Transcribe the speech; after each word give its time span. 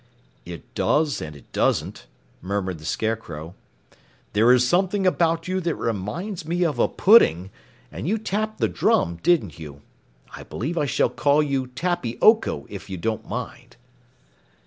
"It 0.47 0.73
does 0.73 1.21
and 1.21 1.35
it 1.35 1.51
doesn't," 1.51 2.07
murmured 2.41 2.79
the 2.79 2.85
Scarecrow. 2.85 3.53
"There 4.33 4.51
is 4.51 4.67
something 4.67 5.05
about 5.05 5.47
you 5.47 5.61
that 5.61 5.75
reminds 5.75 6.43
me 6.43 6.63
of 6.65 6.79
a 6.79 6.87
pudding, 6.87 7.51
and 7.91 8.07
you 8.07 8.17
tapped 8.17 8.59
the 8.59 8.67
drum, 8.67 9.19
didn't 9.21 9.59
you? 9.59 9.83
I 10.35 10.41
believe 10.41 10.75
I 10.75 10.87
shall 10.87 11.09
call 11.11 11.43
you 11.43 11.67
Tappy 11.67 12.17
Oko, 12.19 12.65
if 12.67 12.89
you 12.89 12.97
don't 12.97 13.29
mind!" 13.29 13.77